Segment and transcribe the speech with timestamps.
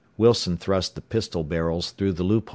[0.17, 2.49] Wilson thrust the pistol barrels through the loop hole.